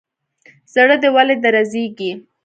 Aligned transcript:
زړه 0.73 0.95
دي 1.01 1.09
ولي 1.15 1.35
درزيږي. 1.43 2.11